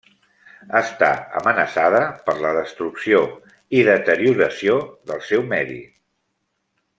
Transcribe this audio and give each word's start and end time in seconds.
Està 0.77 1.09
amenaçada 1.41 1.99
per 2.29 2.35
la 2.45 2.53
destrucció 2.59 3.21
i 3.81 3.85
deterioració 3.91 4.79
del 5.13 5.23
seu 5.29 5.47
medi. 5.53 5.79